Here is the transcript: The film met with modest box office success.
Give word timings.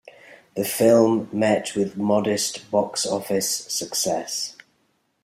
The 0.55 0.65
film 0.65 1.29
met 1.31 1.75
with 1.75 1.95
modest 1.95 2.71
box 2.71 3.05
office 3.05 3.51
success. 3.71 4.57